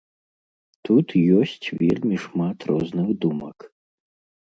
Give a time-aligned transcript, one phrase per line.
[0.89, 1.07] Тут
[1.43, 3.73] ёсць вельмі шмат розных думак.